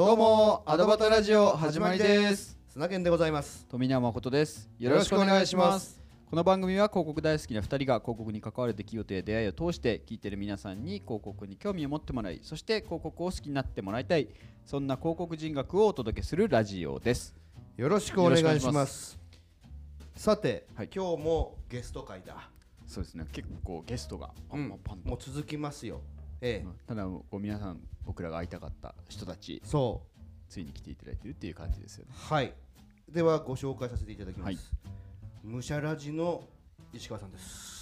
[0.00, 2.56] どうもアドバタラジオ始まりです。
[2.70, 3.66] 砂健でございます。
[3.68, 4.70] 富永誠です。
[4.78, 6.00] よろしくお願いします。
[6.30, 14.28] この番組は広告大好きな2人が広告に関わる出来事や出会いを通して聞いている皆さんに広告に興味を持ってもらいそして広告を好きになってもらいたい
[14.64, 17.34] そんな広告人学をお届けするラジオです。
[17.76, 19.18] よろしくお願いします。
[20.16, 20.88] さて、はい。
[20.90, 22.48] 今日もゲスト会だ、
[22.86, 23.26] そうですね。
[23.32, 26.00] 結構ゲストがパンパンパンと、もう続きますよ
[26.40, 30.02] ええ、うんただこう皆さん僕らが会いたかった人たちそ
[30.48, 32.12] ついに来ていただいてるっていう感じですよね。
[32.12, 32.52] うはい。
[33.08, 34.58] ではご紹介させていただきます、はい。
[35.44, 36.42] むしゃらじの
[36.92, 37.79] 石川さんです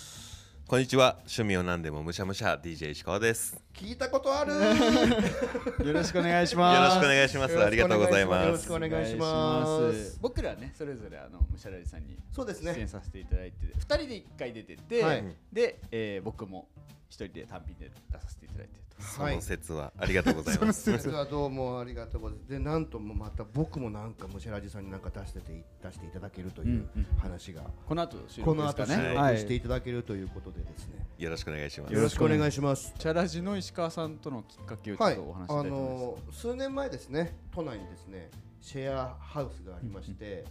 [0.68, 1.14] こんにちは。
[1.20, 2.60] 趣味を何でもむしゃむしゃ。
[2.62, 3.58] DJ 石川です。
[3.72, 4.52] 聞いたことある。
[5.82, 6.96] よろしくお願いしよます。
[6.96, 7.64] ろしくお願いします。
[7.64, 8.48] ありがとうございよます。
[8.50, 10.18] ろしくお願いします。
[10.20, 12.74] 僕らねそれぞれあのムシャラリさんにそうですね。
[12.74, 15.24] 出演させていただいて2人で1回出てて、はい。
[15.50, 16.68] で、えー僕も
[17.08, 20.90] 1人で単品で出させていただいてその説はありがとうございます。
[20.92, 22.50] 実はどうもありがとうございます。
[22.50, 27.04] でなんともまた僕もなんかむしゃらじさんになんか出してて出していただけるといううんうん。
[27.18, 29.32] 話が、この後収こ録ですかの後収ねはい。
[29.34, 31.94] 録していただけるということでですね、よろしくお願いします。
[31.94, 32.92] よろしくお願いします。
[32.98, 36.42] チャラジの石川さんとのきっかけをちょはい、っとお話しいあただいてもいいです。
[36.42, 38.30] か、の数年前ですね都内にですね
[38.60, 40.44] シェアハウスがありまして、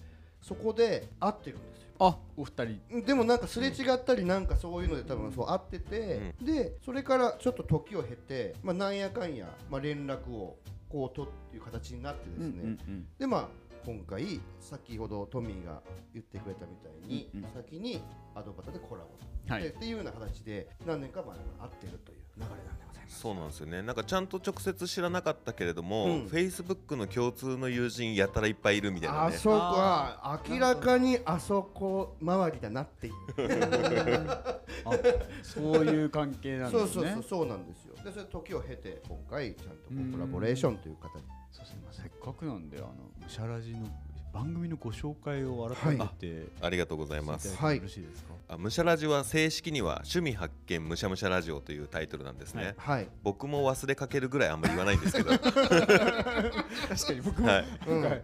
[0.48, 1.88] そこで会ってるんですよ。
[2.00, 3.06] あお二人。
[3.06, 10.58] でもなんかすれ違ったりなんかそういうので多分そう会ってて、でそれからちょっと時を経て、まあ、なんやかんや、まあ、連絡を
[10.90, 13.48] こう取っていう形になってですね、うんうんでまあ
[13.86, 15.82] 今回先ほどトミーが
[16.14, 17.50] 言ってくれたみたいに、うんうん。
[17.54, 18.02] 先に
[18.36, 19.10] アドバタでコラボ、
[19.54, 19.64] はい。
[19.64, 23.20] でっていうような形で何年か前会ってるという流れなんでございます。
[23.20, 23.82] そうなんですよね。
[23.82, 26.26] なんかちゃんと直接知らなかったけれども、うん。
[26.28, 29.36] Facebook の共通の友人やたらいっぱいいるみたいなね。
[29.36, 33.14] あそこは明らかにあそこ周りだなっていう。
[34.86, 34.92] あ
[35.42, 36.92] そういう関係なんですね。
[36.94, 37.96] そうそうそうそうなんですよ。
[38.04, 41.24] でそれ時を経て今回ちゃんとコラボレーションという形。
[41.52, 41.82] そうですね。
[41.84, 43.88] まあせっかくなんであのムシャラジの
[44.38, 47.48] 番組のご紹介を改めて、ありがとうございます。
[47.48, 52.98] していよろしいですか、あむしゃラジは正式には趣味発見むしゃむしゃラジオというタイトルなんですね、はい。
[52.98, 53.10] はい。
[53.24, 55.32] 僕も忘れかけるぐらいあんまり言わないんですけど。
[55.42, 56.54] 確か
[57.14, 57.66] に僕も、はい。
[57.88, 58.22] うん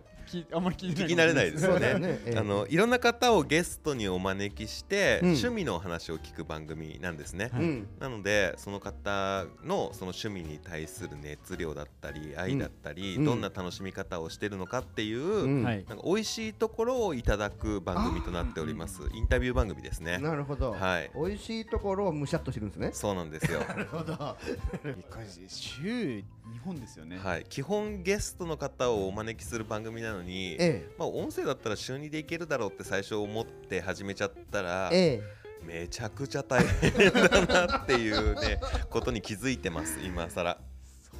[0.53, 1.93] あんまり聞いてない聞き慣れないですよね。
[1.99, 2.19] ね。
[2.25, 2.37] ええ。
[2.37, 5.29] あのいろんな方をゲストにお招きして、うん。
[5.29, 7.63] 趣味の話を聞く番組なんですね、はい。
[7.63, 7.87] うん。
[7.99, 13.25] なのでその方のその趣味に対する熱量だったり愛だったり、うん。
[13.25, 15.63] どんな楽しみ方をしてるのかっていう、うん。
[15.63, 15.85] はい。
[15.87, 19.01] なんか美味しいところをいただく番組となっております。
[19.13, 20.17] インタビュー番組ですね。
[20.19, 21.11] なるほど、はい。
[21.15, 22.91] 美味しいところをむしゃっとしてるんですね。
[22.93, 23.59] そうなんですよ。
[23.59, 24.37] なるほど。
[24.83, 26.23] 一回週2
[26.63, 27.45] 本ですよね、はい。
[27.49, 35.43] 基本ゲストの方をお招きする番組なのに、えまあ、音声だったら週2でいけるだろうって最初思って始めちゃったら、ええ。
[35.65, 38.59] めちゃくちゃ大変だなっていうね
[38.89, 40.57] ことに気づいてます今更。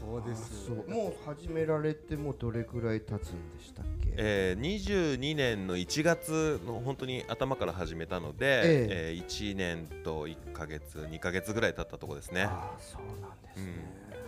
[0.03, 0.89] そうえそう。
[0.89, 9.13] もう始められてもうどれくらい経つんでしたっけ、えー、22年の1月の本当に頭から始めたので、ええ。
[9.13, 12.43] ー1年と1ヶ月2ヶ月ぐらい経ったとこですね。
[12.43, 14.22] ああそうなんですね、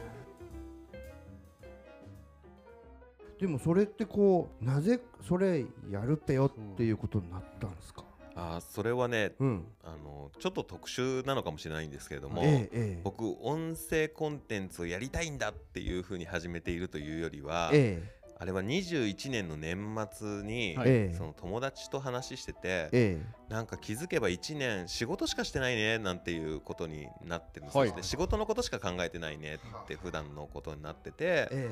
[3.40, 8.03] でもそれってこうなぜそれやるぺよっていうことになったんですか？
[8.38, 9.66] あーそれはねうん。
[9.84, 13.01] あのちょっと特殊なのかもしれないんですけれども、ええええ。
[13.03, 18.01] 僕音声コンテンツをやりたいんだっていうふうに始めているというよりは、え
[18.38, 20.90] あれは21年の年末に、はい。
[20.90, 21.16] ええ。
[21.16, 23.22] その友達と話してて、ええ。
[23.47, 27.94] なんか気づけば1年仕事しかしてないねなんていうことになってるんですよ、はい。
[27.94, 31.69] で仕事のことしか考えてないねって普段のことになっててえ。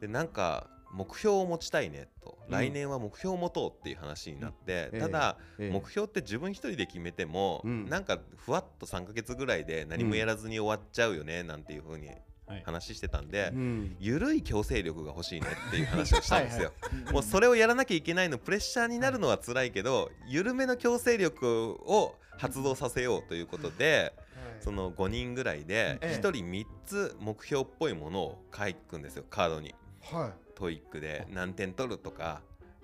[0.00, 2.52] でなんか目標を持ちたいねと、うん。
[2.52, 5.00] 来年は目標を持とうっていう話になって、うん。
[5.00, 5.70] ただ、ええ。
[5.70, 7.88] 目標って自分一人で決めても、うん。
[7.88, 12.08] なんかふわっと3ヶ月ぐらいで何もやらずに終わっちゃうよねなんていうふうに
[12.46, 12.62] はい。
[12.64, 13.96] 話してたんで、うん。
[14.00, 16.72] ゆるい強制力が欲しいねっていう話をしたんですよ。
[16.80, 24.12] はいもうそれをやらなきゃいけないのプレッシャーになるのは辛いけど緩めの強制力を発動させようということで
[24.60, 26.20] その5人ぐらいでええ。
[26.20, 29.74] 1人3つ目標っぽいものを書くんですよカードに。
[30.12, 30.32] はい。
[30.54, 32.40] TOEIC で何点取るとか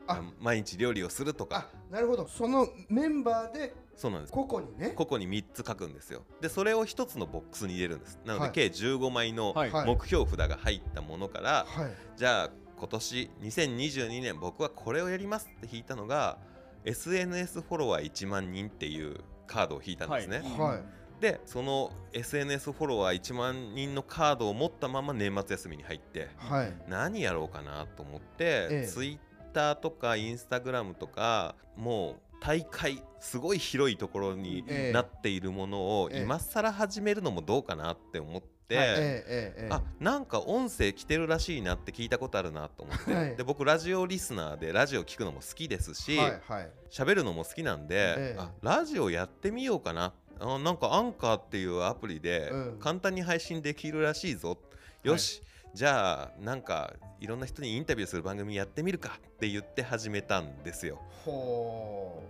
[0.06, 0.20] あ。
[0.40, 1.69] 毎日料理をするとか。
[1.90, 2.26] あなるほど。
[2.26, 4.32] そのメンバーでそうなんです。
[4.32, 4.90] 個々にね。
[4.90, 6.22] 個々に3つ書くんですよ。
[6.40, 8.19] でそれを1つのボックスに入れるんです。
[8.24, 8.52] なので、はい。
[8.52, 11.92] 計15枚の目標札が入ったものから、はい。
[12.16, 16.38] じゃあ今年2022年僕はこれをやりますって引いたのが
[16.84, 20.69] SNS フォロワー1万人っていうカードを引いたんですね、はい。
[20.70, 20.82] はい
[21.22, 26.74] でその SNS フォロワー1万人のカードを持ったまま年末休みに入ってはい。
[26.88, 28.86] 何やろうかなと思って、ええ。
[28.88, 29.19] ツイッ
[29.54, 34.92] ターとかインスタグラムとかもう大会すごい広いところにええ。
[34.92, 36.22] なっているものをええ。
[36.22, 38.48] 今更始めるのもどうかなって思って。
[38.74, 43.36] えあなんか音声来てるらしいなって聞いたことあるなと思って、はい。
[43.36, 46.70] で僕ラジオリスナーでラジオ聞くのも好きですしはいはい。
[46.90, 48.36] 喋、るのも好きなんで、ええ。
[48.38, 52.79] あラジオやってみようかなあなんかアンカーっていうアプリでうん。
[52.81, 54.59] 簡単に配信できるらしいぞ、
[55.05, 55.43] よし、
[55.73, 61.00] じゃあなんかいろんな人にインタビューする番組やってみるかって言って始めたんですよ。
[61.25, 62.23] ほ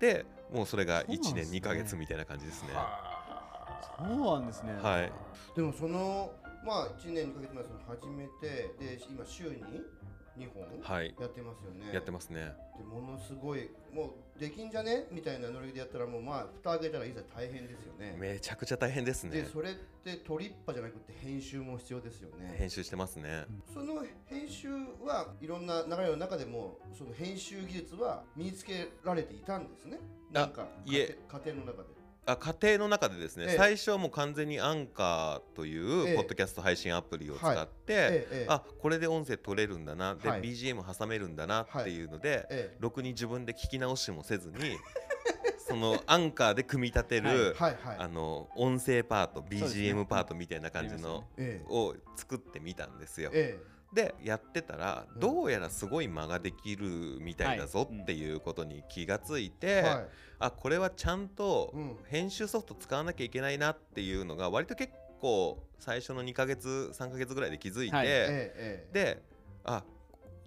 [0.00, 1.58] でもうそれが1年そうなんですね。
[1.58, 2.70] 2ヶ月みたいな感じですね。
[2.72, 3.12] うは
[3.98, 4.72] そうなんですね。
[4.82, 5.06] はい。
[5.06, 5.10] い
[5.56, 6.32] でもその
[6.66, 9.62] まあ1年2ヶ月前その始めてで今週に
[10.38, 11.14] 2本はい。
[11.20, 11.92] やってますよね。
[11.92, 12.52] やってますね。
[12.78, 15.06] でものすごいもうできんじゃね？
[15.10, 18.16] みたいなノリでやったらもうまあ蓋開けたらいざ大変ですよね。
[18.18, 19.42] めちゃくちゃ大変ですね。
[19.42, 22.54] でそれってトリッパじゃなくて編集も必要ですよね。
[22.58, 23.44] 編集してますね。
[23.72, 24.68] その編集
[25.04, 29.98] はいろんな流れの中でもその編集技術は身につけられていたんですね。
[30.30, 31.18] なんかいえ。
[31.28, 31.88] 家庭の中で
[32.24, 33.56] あ家庭の中でですね、ええ。
[33.56, 40.40] 最初はもう完全にアンカーといえうえポッドキャスト配信アプリを使って、ええええあこれで音声取れるんだなで、はい。
[40.40, 44.56] BGM 挟めるんだなっていうので、えろくに自分で聞き直しもせずに
[45.58, 47.76] そのアンカーで組み立てる、えはい。
[47.82, 47.96] はい。
[47.98, 53.30] あの音声パート BGM パートみたいな感じのねええを作ってみたんですよ。
[53.32, 53.58] え
[53.92, 55.20] でやってたらうん。
[55.20, 60.08] どうやらすごい間ができるみたいだぞっていうことに気がついて、えはい。
[60.38, 61.96] あこれはちゃんとうん。
[62.08, 69.22] 編集ソフト使わなきゃいけないなっていうのが割と結構最初の2ヶ月3ヶ月ぐらいで気づいて、で
[69.64, 69.84] あ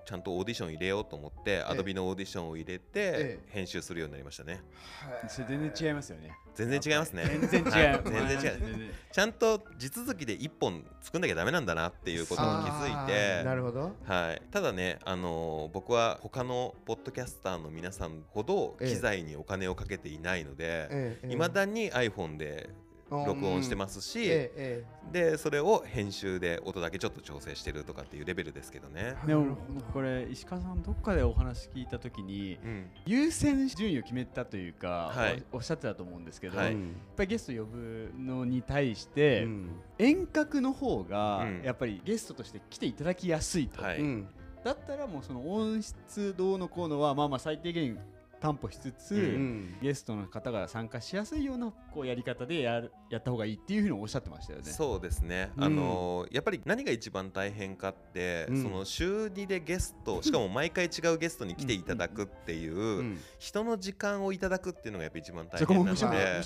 [0.05, 3.39] ちゃんとオーディション入れようと思って、アドビのオーディションを入れてええ。
[3.47, 4.61] 編集するようになりましたね。
[5.01, 5.29] はい。
[5.29, 6.31] それ全然違いますよね。
[6.53, 7.25] 全然違いますね。
[7.25, 8.01] 全然違う、はい。
[8.03, 13.43] 全然違うちゃんと地続きで1本作んなきゃダメなんだなっていうことに気づいて。
[13.43, 13.91] なるほど。
[14.05, 22.69] はい、ただね、あのー僕は他のポッドキャスターの皆さんほどええ機材にお金をかけていないのでええいま、未だに iPhone で
[23.09, 29.15] 録音してますすし、えええでそれを編集で音だけちょっと調整してるとかっていうレベルですけどね。
[29.25, 29.85] でもなるほど。
[29.93, 32.89] これ石川さんどっかでお話聞いた時にうん。
[33.05, 35.43] 優先順位を決めたというか、はい。
[35.51, 36.71] おおっしゃってたと思うんですけど、はい。
[36.71, 36.81] やっ
[37.15, 39.69] ぱりゲスト呼ぶのに対して、うん。
[39.99, 41.61] 遠隔の方がうん。
[41.63, 43.99] やっぱりゲストとして来ていただきやすいと、はい。
[43.99, 44.27] うん。
[44.63, 47.99] だったらもうその音質どうのこうのはまあまあ最低限
[48.45, 49.77] 担保しつつ、うんうん。
[49.81, 54.65] ゲストの方が参加しやすいようなこうやり方でやるやった方がいいっていうふうにおっしゃってましたよね。
[54.65, 55.63] そうですね、うん。
[55.63, 58.61] あのーやっぱり何が一番大変かって、うん。
[58.61, 66.43] その週2でゲスト しかも毎回違うゲストに来ていただくっていう、うん人の時間をいただくっていうのがやっぱ一番大変なので。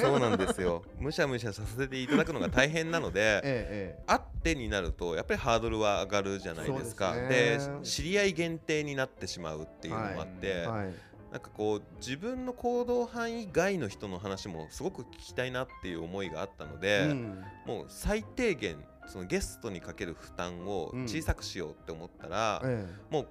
[0.00, 0.82] そうなんですよ。
[0.98, 7.14] むしゃむしゃさせていただくのが大変なので えええ会ってになるとやっぱりハードルは上がるじゃないですか。
[7.14, 7.58] でね。
[7.82, 10.26] 知り合い限定になってしまうっていうのもあっ
[10.66, 10.94] はい。
[11.32, 17.44] なんかこう自分の行動範囲外の人の話もすごく聞きたいなっていう思いがあったので、うん。
[17.66, 23.28] もう最低限そのゲストにかける負担を小さくしようって思ったら、えもう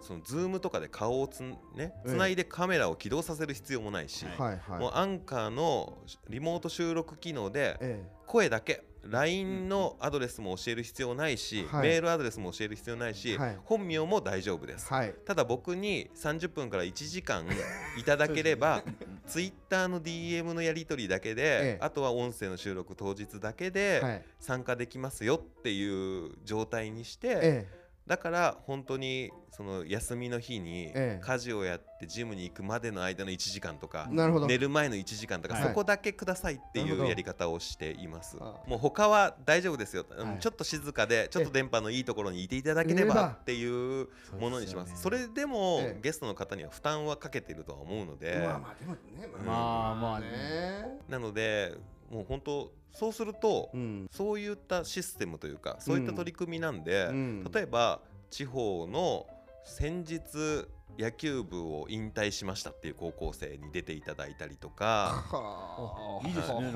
[0.00, 2.08] そのズームとかで顔をつ,、ね、ええ。
[2.08, 5.98] つないでカメラを起動させる必要もないし、えもうアンカーの
[6.28, 8.04] リモート収録機能でえ。
[8.26, 11.88] 声だけ LINE のアドレスも教える必要ないし、はい。
[11.88, 13.58] メールアドレスも教える必要ないし、はい。
[13.64, 15.14] 本名も大丈夫です、はい。
[15.24, 17.46] ただ僕に30分から1時間
[17.98, 18.82] いただければ
[19.26, 21.78] Twitter の DM のやり取りだけで、ええ。
[21.80, 24.24] あとは音声の収録当日だけではい。
[24.40, 27.66] 参加できますよっていう状態にして、え
[28.06, 31.20] だから本当にその休みの日にええ。
[31.20, 34.46] 家事をやってジムに行くまでの間の1時間とかえなるほど。
[34.46, 35.62] 寝る前の1時間とかはい。
[35.64, 38.36] そこだけくださいってないうやり方をしています。
[38.40, 40.04] あもう他は大丈夫ですよ、
[40.38, 44.08] ちょっと静かでちょっと電波のいいところにいていただければっていう
[44.38, 45.02] ものにします。
[45.02, 46.00] それでもええ。
[46.00, 48.38] ゲストの方には負担はかけてるとは思うので。
[48.38, 48.98] まあまあでもね
[49.44, 51.00] まあまあね。
[51.08, 51.74] なので
[52.10, 54.06] もう本当そうするとうん。
[54.10, 57.44] そういったシステムというかそういった取り組みなんで、うん。
[57.52, 59.26] 例えば地方の
[59.64, 66.26] 先日野球部を引退しましたっていう高校生に出ていただいたりとかはあ。
[66.26, 66.72] いいですね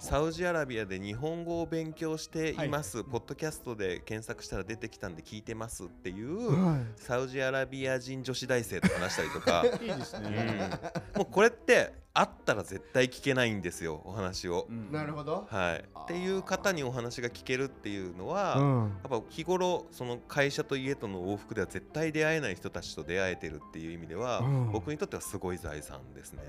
[0.00, 10.24] サウジアラビアで日本語を勉強しています、ポッドキャストで検索したら出てきたんで聞いてますっていうあはサウジアラビア人女子大生と話したりとか、 いいですうん。
[10.24, 10.70] ね。
[11.16, 14.68] もうこれってあったら絶対聞けないんですよお話を。
[14.70, 15.46] いなるほど。
[15.48, 18.80] はい、っていう方にお話が聞けるっていうのは、うん。
[19.02, 24.72] やっぱ日頃その会社と家との往復では絶対出会えない人たちと出会えてるっていう意味では、うん。
[24.72, 26.42] 僕にとってはすごい財産ですね。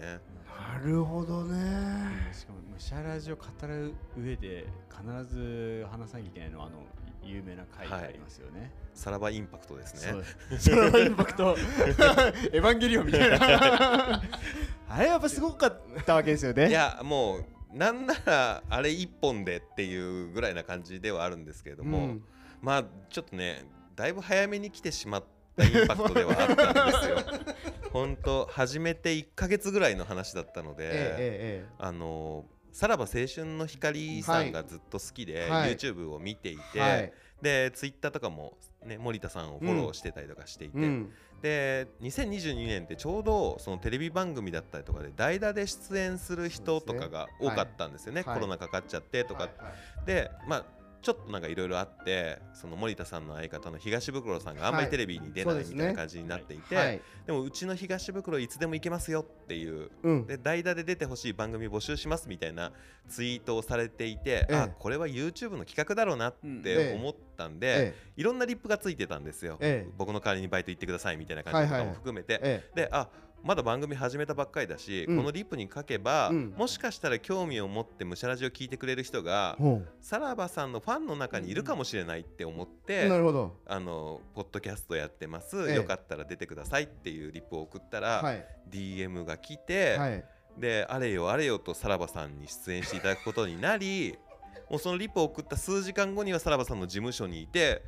[0.46, 2.30] なるほどね。
[2.34, 6.80] しかもむしゃラジを語る上で必ず話さなきゃいけないのはあの
[7.26, 10.24] 有名な回がありますよね、さらばインパクトですね。
[10.50, 10.60] そう。
[10.60, 11.56] それはインパクト。
[12.52, 14.22] エヴァンゲリオンみたいな
[14.94, 16.70] あれやっぱすごかったわけですよね。
[16.70, 17.46] いやもう
[17.76, 22.24] なんならあれ一本でっていうぐらいな感じではあるんですけれども、うん。
[22.62, 25.24] まあちょっとねだいぶ早めに来てしまっ
[25.58, 27.18] たインパクトではあったんですよ。
[27.92, 35.76] 本当始めて1ヶ月ぐらいの話だったので、ええあのさらば青春の光さんがずっと好きで、はい。
[35.76, 37.14] YouTube を見ていえて、えはい。
[37.42, 48.24] で Twitter とかも、ね、森田さんをフォローしてたりとかしていて、うんで2022年ってちょうどそのテレビ番組だったりとかで代打で出演する人とかが多かったんですよね。
[48.26, 48.36] はい。
[48.36, 49.70] コロナかかっちゃってとか、はいは
[50.04, 50.06] い。
[50.06, 50.66] でまあ
[51.04, 57.02] ちょっとなんかいろいろあってその森田さんの相方の東袋さんがあんまりテレビに出ないはいみたいな感じになっていて、はい。
[57.28, 60.26] でもうちの東袋いつでも行けますよっていううん。
[60.26, 62.72] で代打で出てほしい番組募集しますみたいな
[63.10, 64.56] ツイートをされていて、ええ。
[64.56, 69.92] あこれは YouTube の企画だろうなって思ったんで、えいろんなリップがついてたんですよ、ええ。
[69.98, 72.76] 僕の代わりにバイト行ってくださいみたいな感じとかも含めて、ええ。
[72.76, 73.10] であ
[73.44, 75.18] まだ番組始めたばっかりだし、うん。
[75.18, 76.54] このリップに書けば、うん。
[76.58, 79.58] もしかしたら興味を持ってむしゃらじを聞いてくれる人が
[80.02, 83.58] さらばさんのファンの中にいるかもしれないって思っうて、なるほど。
[83.66, 85.76] あのポッドキャストやってます、ええ。
[85.76, 88.46] よかったら出てくださいっていうリップを送ったら、はい。
[88.72, 90.26] DM が来て、はい。
[90.58, 94.16] であれよあれよとさらばさんに出演していただくことになり
[94.70, 97.84] もうそのリップを送った数時間後にはさらばさんの事務所にいて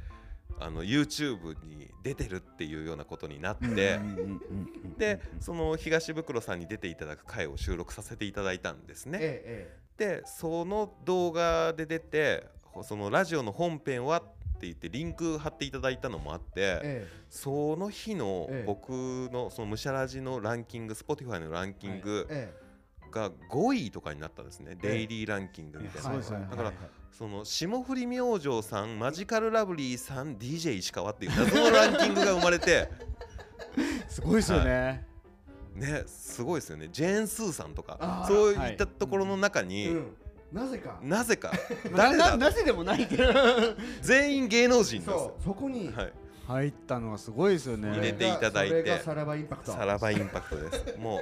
[0.60, 4.00] あの YouTube に出てるっていうようなことになって、
[4.98, 9.20] でその東袋さんに出ていただく回を収録させていただいたんですね。
[9.22, 12.48] えでその動画で出て
[12.84, 14.24] そのラジオの本編はっ
[14.58, 17.08] て言ってリンク貼っていただいたのもあって、ええ。
[17.30, 18.64] その日のええ。
[18.66, 18.90] 僕
[19.32, 22.54] のそのむしゃらじのランキング Spotify のランキングえ
[23.12, 24.90] が5位とかになったんですね、ええ。
[24.90, 26.76] デイリーランキングみたいな、だからはい
[27.18, 32.90] その霜降り明星さんマジカルラブリーさん DJ 石川っていう謎のランキングが生まれて
[34.10, 35.06] すごいですよね、
[35.76, 36.90] ねすごいですよね。
[36.92, 40.18] ジェーン・スーさんとかそういったところの中に、うん。
[40.52, 41.00] なぜか。
[41.02, 41.52] なぜか。
[41.92, 42.32] な誰だ？
[42.32, 43.18] ななぜでもないって
[44.02, 45.10] 全員芸能人です。
[45.10, 45.92] よそうそこに。
[45.94, 46.14] はい、
[46.48, 47.92] 入ったのがすごいですよね。
[47.92, 49.00] 入れていただいて。
[49.00, 49.72] さらばインパクト。
[49.72, 50.98] サラバインパクトです。
[50.98, 51.22] もう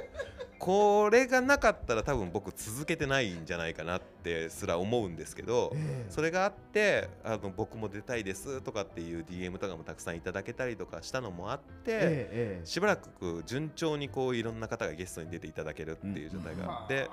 [0.64, 6.10] これがなかったら多分僕続けてないんじゃないかなってすら思うんですけど、ええ。
[6.10, 17.10] それがあってあの僕も出たいですとかっていう DM とかもたくさんいただけたりとかしたのもあって、えええしばらく順調にこういろんな方がゲストに出ていただけるっていう状態があって、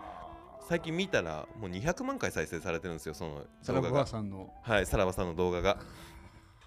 [0.69, 4.49] 最近見たらもう200万回再生されてるんですよその動画がさんの。
[4.61, 5.77] はいさらばさんの動画が。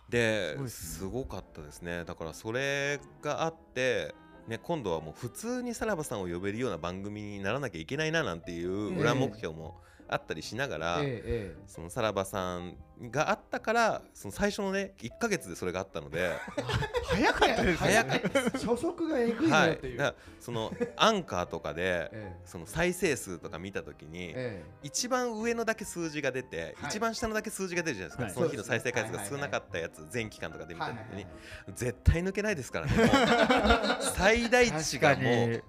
[0.06, 2.04] ですごかったですね。
[2.04, 4.14] だからそれがあって
[4.48, 12.76] ね、今度はもう普通にさらばさんを呼べるような番組にならなきゃいけないななんていう裏目標もあったりしながら、えええそのさらばさん
[13.10, 16.32] があったからその最初のね1ヶ月でそれがあったので
[17.04, 18.04] 早かったですね。
[18.52, 24.64] 初速がえぐいは、ないっていう、だからそのアンカーとかで えその再生数とか見たときにええ。
[24.82, 26.90] 一番上のだけ数字が出て、はい。
[26.90, 28.32] 一番下のだけ数字が出るじゃないですか、はい。
[28.32, 31.26] その日の再生回数が少なかったやつ、全期間とかで見たときに、
[31.74, 32.92] 絶対抜けないですからね、
[34.16, 35.64] 最大値がもう、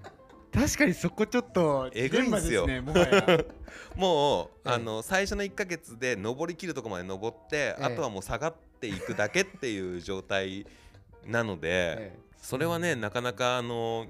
[0.55, 3.45] 確かにそこちょっとえぐいんですよもはや。
[3.95, 4.73] もう、ええ。
[4.73, 7.83] あの最初の1ヶ月で上りきるとこまで上って、ええ。
[7.83, 10.65] あとはもう下がっていくだけっていう状態
[11.25, 11.61] なので、
[11.99, 14.05] えそれはね、なかなかあの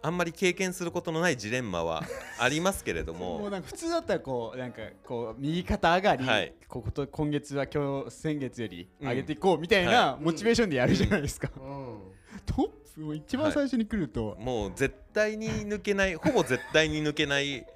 [0.00, 2.02] あんまり経験することのないジレンマは
[2.38, 3.36] ありますけれども。
[3.38, 3.50] うも。
[3.50, 6.54] なんか普通だったらこうなんかこう右肩上がり、はい。
[6.66, 17.66] ここと今月は今日先月よりうん上げていこうみたいなモチベーションでやるじゃないですか、えうんトップも一番最初に来ると、もう絶対に抜けない ほぼ絶対に抜けない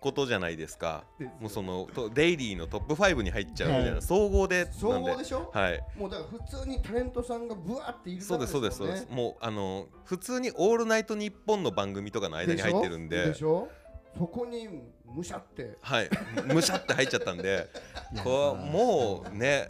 [0.00, 1.04] ことじゃないですか。
[1.40, 4.02] もうそのとデイリーのトップ5に入っちゃうみたいな、はい。
[4.02, 5.12] 総合で総なんで。
[5.12, 5.50] 合でしょ？
[5.52, 5.84] はい。
[5.96, 9.06] もうだから普通にタレントさんがブワーっているそうですそうですそうです。
[9.06, 13.26] ねもうあの普通に「オールナイトニッポン」の番組とかの間に入ってるんで。
[13.26, 13.68] でしょ？
[14.16, 14.68] そこに
[15.04, 15.76] むしゃって。
[15.82, 16.08] はい。
[16.46, 17.68] むしゃって入っちゃったんで。
[18.24, 19.68] こうもうね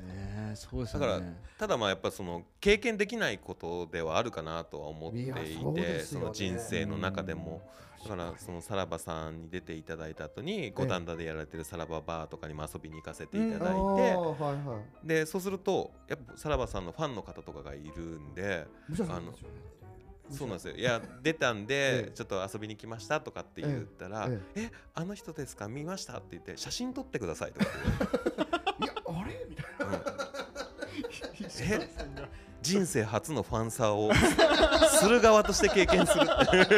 [0.56, 1.20] そうですだから
[1.58, 6.00] ただまあやっぱその経験できないことではあるかなとは思っていてね。
[6.00, 7.60] その人生の中でも。
[8.02, 14.06] だからそのさらばさんに出ていただいた後に五反田でやられてるさらばバーとかにも遊びに行かせていただいて、はい
[14.66, 15.06] はい。
[15.06, 19.54] でそうするとやっぱさらばさんのファンの方とかがいるんでむしゃさんですよね。
[20.30, 20.76] そうなんですよ。
[20.76, 24.70] いや出たん えでえちょっと遊びに来ましたとかって言ったらえ「え。
[24.94, 25.68] あの人ですか？
[25.68, 31.88] 見ました?」って言って「写真撮ってください」とかっていやあれみたい言われてうんえ？
[32.62, 34.12] 人生初のファンサーを
[34.88, 36.76] する側として経験するって。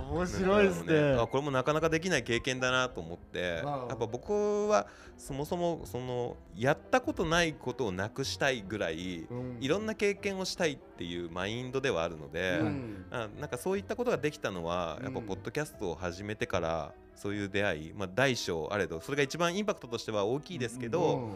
[0.00, 1.16] 面面白いですね。
[1.20, 3.62] あこれもなかなかできない経験だなと思って。
[3.64, 4.86] やっぱ僕は
[5.16, 9.58] そもそもそのやったことないことをなくしたいぐらいうん。
[9.60, 13.06] いろんな経験をしたいっていうマインドではあるので、うん。
[13.10, 21.32] あなんかそういったことができたのはやっぱうんポッドキャストを始めてからそういう出会い、まあ、大小あれどそれが一番インパクトとしては大きいですけど、うん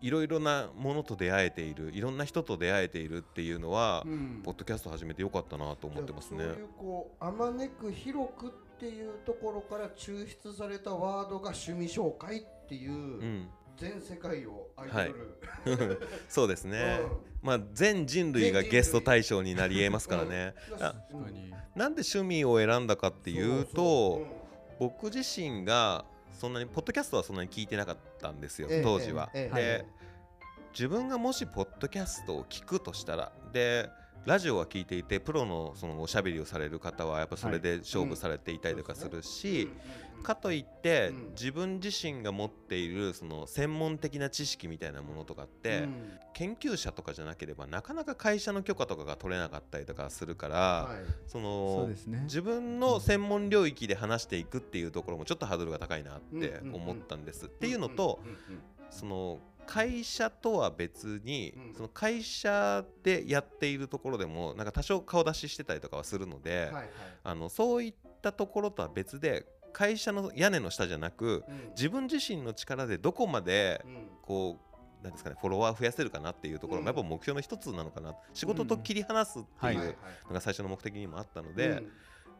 [0.00, 4.40] いろいろなものと出会えているいろんな人と出会えているっていうのは、うん。
[4.42, 6.38] ポッドキャスト始めてよかったなと思ってますね。
[6.38, 15.12] そういうこうあまねく広くっていうところから抽出されたワードが趣味紹介っていう、うん、全世界をアイ
[15.66, 17.08] ドル、 そうですね、うん。
[17.42, 20.54] まあ、全人類がゲスト対象になりえますからね。
[21.12, 21.50] うん。
[21.74, 24.26] なんで趣味を選んだかっていうと
[24.78, 29.30] 僕自身がそんなにポッドキャストはそんなに聞いてなかったんですよええ当時は。
[29.34, 30.00] ええで、え
[30.72, 33.88] 自分がもしポッドキャストを聞くとしたらで
[34.26, 39.22] ラジオは聞いていてプロのそのおしゃべりをされる方はやっぱそれで勝負されていたりとかするうん。
[39.22, 39.70] し、
[40.22, 41.30] かといって、うん。
[41.30, 45.94] 自分自身が持っているその専門的な知識みたいなものとかって、うん。
[46.34, 50.98] 研究者とかじゃなければなかなか会社の許可とかが取れなかったりとかするから、はい。
[51.26, 51.88] その
[52.24, 57.46] 自分の専門領域で話していくっていうところもちょっとハードルが高いなって思ったんです。
[57.46, 58.20] っていうのと、
[58.90, 59.38] その
[59.70, 61.74] 会社とは別に、うん。
[61.74, 66.90] その会社でやっているところでもなんか多少顔出ししてたりとかはするので、はいはい。
[67.22, 71.70] あのそういったところとは別で会社の屋根の下じゃなくうん。
[71.70, 74.08] 自分自身の力でどこまでうん。
[74.22, 74.58] こ
[75.02, 78.16] うなんですかねフォロワー増やせるかなっていうところもやっぱ目標の一つなのかな。
[78.34, 79.96] 仕事と切り離すってはいいう
[80.28, 81.92] のが最初の目的にもあったので、うん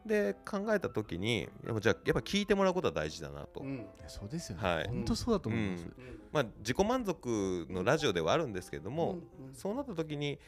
[0.05, 3.85] で考えた時にやっぱじゃあやっぱ聞いてもらうことは大事だなと、うん。
[4.07, 4.83] そうですよはい。
[4.83, 5.83] ね本当そうだと思います。
[5.85, 5.91] うん。
[6.31, 9.53] まあ自己満足のラジオではあるんですけれども、うんうん。
[9.53, 10.39] そうなった時に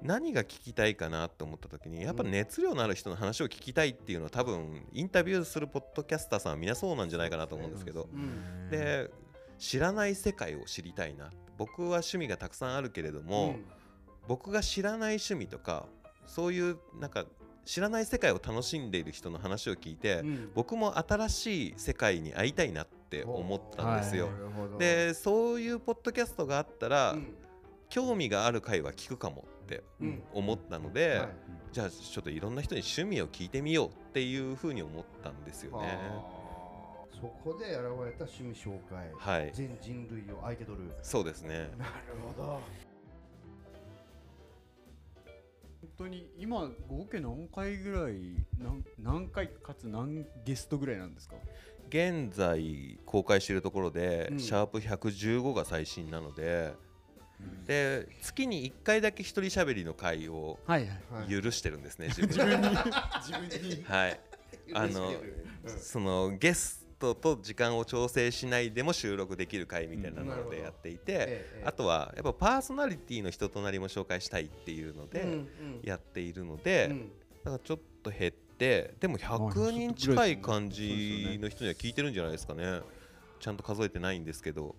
[0.00, 8.08] 何が聞きたいかなと思った時にやっぱ熱量のある人の話を聞きたいっていうのは多分インタビューするポッドキャスターさんはみんなそうなんじゃないかなと思うんですけど。
[8.12, 8.68] うん。
[8.70, 9.10] で
[9.58, 13.54] 知らない世界を知りたいな僕は趣味がたくさんあるけれども、
[14.26, 15.86] 僕が知らない趣味とか
[16.26, 17.26] そういうなんか
[17.64, 20.50] 知らない世界を楽しんでいる人の話を聞いて、うん。
[20.54, 24.26] 僕も新しい世界に会いたいなって思ったんですよ。
[24.26, 24.32] は。
[24.32, 24.78] なるほど。
[24.78, 27.34] でそういうポッドキャストがあったら、うん。
[27.88, 30.22] 興味がある回は聞くかもってうん。
[30.32, 31.28] 思ったので、はい。
[31.72, 35.98] じゃあちょっといろんな人に趣味を聞いてみようっていうふうに思ったんですよね。
[37.12, 39.10] そこで現れた趣味紹介。
[39.16, 40.90] はい、全人類を相手取る。
[41.02, 41.70] そうですね。
[41.78, 41.92] なる
[42.36, 42.60] ほど
[45.98, 51.36] 当に今合計何回ぐらい何何回かつ何ゲストぐらいなんですか？
[51.88, 54.38] 現在公開しているところで、うん。
[54.40, 56.74] シャープ115が最新なので、
[57.66, 60.90] で月に1回だけ一人喋りの回をはいはい。
[61.30, 62.68] はい許してるんですね、自分自分に。
[63.50, 63.84] 自分に。
[63.84, 64.20] はい。
[64.74, 65.78] あのうん。
[65.78, 75.40] そのゲストと時間を調整しないでも収録できる回みたいなのでやっていて、ええあとはやっぱパーソナリティの人となりも紹介したいっていうので
[75.82, 77.12] やっているので、うん。
[77.44, 82.80] だからちょっと減ってでも100人近い感じの人には聞いてるんじゃないですかね。
[83.40, 84.76] ちゃんと数えてないんですけど。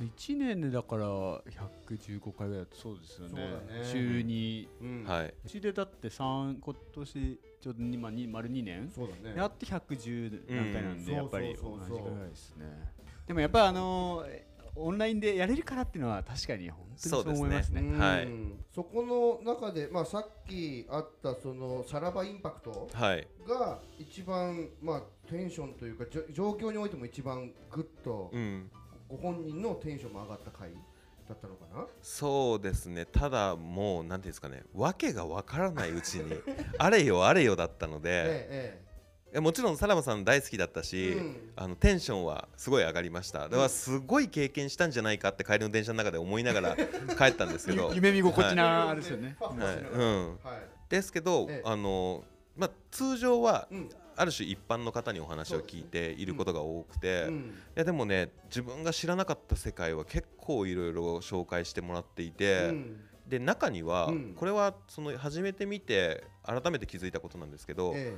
[0.00, 3.42] 1年でだから115回ぐらいだとそうですよね。
[3.42, 3.60] ね。
[3.84, 4.68] 週に。
[4.80, 5.34] うんはい。
[5.44, 8.90] うちでだって3今年ちょうど2、まあ、2丸2年？
[8.94, 9.34] そうだね。
[9.34, 11.16] やって110何回なんで、うん。
[11.16, 11.56] やっぱり。
[11.56, 11.98] そうそうそうそう。
[11.98, 12.66] 同じぐらいですね。
[13.26, 14.42] でもやっぱりあのー
[14.76, 17.80] オンラインでやれるからっていうのは確かに本当にそう思いますね。
[17.80, 18.28] うんはい。
[18.74, 19.02] そこ
[19.44, 23.26] の中で、まあ、さっきあったそのさらばインパクトはい。
[23.48, 28.70] が一番、まあ、テンションというか状況においても一番グッとうん。
[29.08, 30.72] ご本人のテンションも上がった回
[31.28, 31.86] だったのかな？
[32.02, 33.06] そうですね。
[33.06, 34.62] ただもうなんていうんですかね。
[34.74, 36.34] 訳がわからないうちに
[36.78, 38.10] あれよあれよだったので、
[38.50, 38.82] え
[39.32, 41.52] いやもちろんさらばさん大好きだったえし、えうん。
[41.56, 43.40] あのテンションはすごい上がりました。
[43.40, 46.76] だからすごい経験したんじゃないかって帰りの電車の中で思いながら
[47.18, 47.90] 帰ったんですけど。
[47.94, 49.76] 夢見心地なあれですよね、はいはい。
[49.76, 50.56] うん、はい。
[50.88, 51.62] ですけど、ええ。
[51.64, 52.22] あの
[52.56, 57.54] まあ、通常はうんある種一般の方にお話を聞いていることが多くて、いうん。
[57.74, 63.00] やでもね自分が知らなかった世界は結構いろいろ紹介してもらっていて、うん。
[63.26, 64.34] で中には、うん。
[64.34, 68.16] これはその初めて見て改めて気づいたことなんですけど、え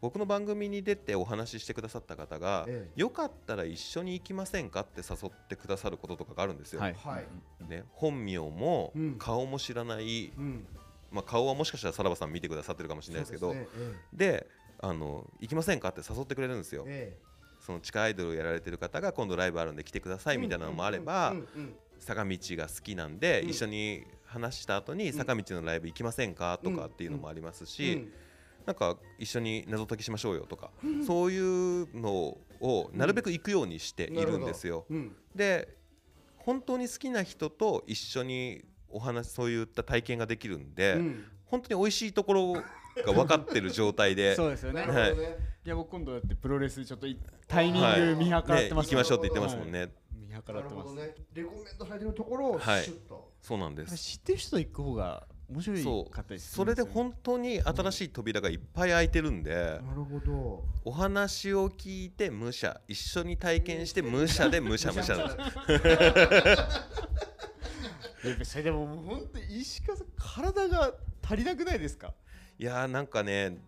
[0.00, 6.80] 僕の番組に出てお話ししてくださった方が、えよかったら一緒に行きませんかって誘ってくださることとかがあるんですよ。
[6.80, 6.94] はい。
[6.94, 7.68] はい。
[7.68, 9.16] ね、本名もうん。
[9.18, 10.66] 顔も知らない、えうん。
[11.10, 13.94] まあ、顔はもしかしたらさらばさん見てくださってるかもしれないですけどですね。
[14.12, 14.46] で
[14.80, 16.84] あの行きませんかって誘ってくれるんですよ。
[16.86, 17.16] え
[17.60, 21.34] その地下アイドルをやられてる方が今度ライブあるんで来てくださえいみたいなのもあれば
[21.98, 26.60] 坂道が好きなんでうん一緒に話した後に坂道のライブ行きませんか？
[26.62, 28.08] とかっていうのもありますし
[28.66, 30.70] なんか一緒に謎解きしましょうよとか、
[31.06, 34.86] そういうのをなるべく行くようにしているんですよ。
[34.90, 35.16] うん。
[35.34, 35.76] で
[36.36, 41.24] 本当に好きな人と一緒にお話そういった体験ができるんで、うん。
[41.46, 42.62] 本当に美味しいところ
[43.04, 44.34] が分かってる状態で。
[44.36, 44.80] そうですよね。
[44.80, 52.82] なるほどねいや僕今度だってプロレスちょっといタイミング見計らってます、ね、行きましょうって言ってますもんね、見計ならってます、るほどねレコメンドされてるところをシはい。
[52.84, 53.32] ュッと。
[53.40, 53.96] そうなんです。
[53.96, 56.10] 知ってる人と行く方が面白いそう。
[56.10, 60.64] かったりすそれで本当に新しい扉がいっぱい開いてるんでなるほど。
[60.84, 65.16] お話を聞いて武者一緒に体験して武者で 武者武者。
[65.16, 65.24] な
[68.34, 72.14] んですそれでももう本当に石川さん体が足りなくないですか？
[72.58, 73.58] いやーなんかね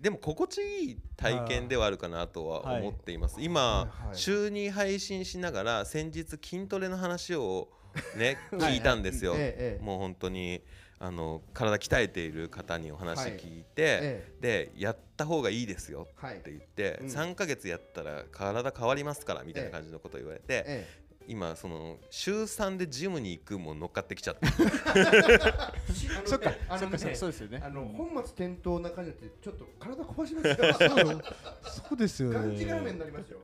[0.00, 4.16] でも心地いい体験ではあるかなとは思っています、今、はいはい。
[4.16, 7.68] 週に配信しながら先日筋トレの話を
[8.16, 8.74] ね はい。
[8.74, 9.84] 聞いたんですよ、ええええ。
[9.84, 10.62] もう本当に
[11.00, 17.06] あの体鍛えている方にお話聞いて、えでやった方がいいですよはいって言って、うん。
[17.08, 20.86] 3ヶ月やったら体変わりますからみたいな感じのことを言われて、え
[21.28, 24.46] 今その週3でジムに行くも乗っかってきちゃって。
[24.46, 24.48] え
[26.24, 27.62] そっかあのねそっかそうですよね。
[27.62, 31.22] あの本末転倒な感じでちょっと体壊しますよ。
[31.88, 33.40] そうですよがんじがらめになりますよ。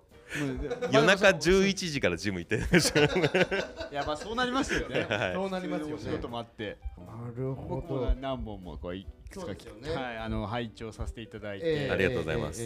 [0.90, 2.60] 夜中11時からジム行って
[3.92, 5.02] やまあそうなりますよね。
[5.08, 5.34] はい。
[5.34, 6.78] そうなりますよ仕事もあって。
[6.98, 9.94] なるほ僕も何本もこういくつかね。
[9.94, 12.62] はいあの拝聴させていただいて、ええありがとうございます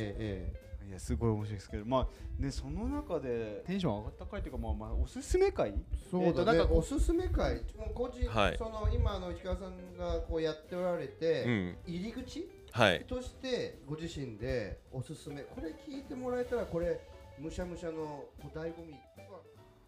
[0.88, 5.74] いやすごい面白いですけどまあねその中でテンション上がった回というかまあまあおすすめ回
[6.11, 7.57] そうえーとだね、なんかおすすめ会。
[7.77, 8.57] もう個人、はい。
[8.57, 11.77] その今あの石川さんがこうやっておられて、うん。
[11.87, 12.48] 入り口？
[12.72, 13.05] はい。
[13.07, 15.42] としてご自身でおすすめ。
[15.42, 16.98] これ聞いてもらえたらこれ
[17.38, 18.94] むしゃむしゃのこう醍醐味。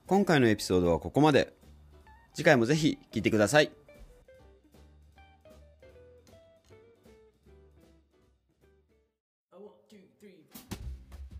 [0.06, 1.54] 今回のエピソードはここまで。
[2.32, 3.72] 次回もぜひ聞いてください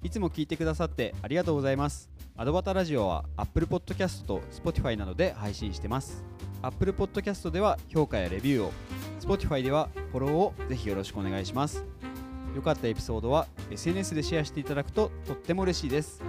[0.02, 2.10] いつも聞いてくださってありがとうございます。
[2.36, 6.24] アドバタラジオは Apple Podcast と Spotify などで配信してます。
[6.62, 8.72] Apple Podcast では評価やレビューを、
[9.20, 11.84] Spotify ではフォローをぜひよろしくお願いします。
[12.54, 16.22] 良かったエピソードは SNS でシェアしていただくととっても嬉しいです。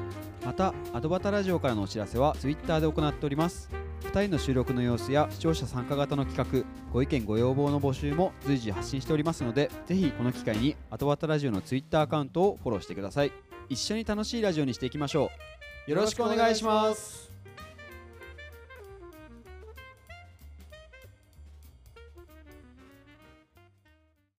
[0.46, 3.70] また、アドバタラジオからのお知らせは Twitter で行っております。
[4.02, 13.32] 2人の収録の様子や視聴者参加型の企画、ご意見ご要望の募集も随時発信しておりますので、ぜひこの機会にアドバタラジオの Twitter アカウントをフォローしてください。
[13.72, 15.32] 一緒に楽しいラジオにしていきましょ
[15.88, 15.92] う。
[15.92, 17.31] よろしくお願いします。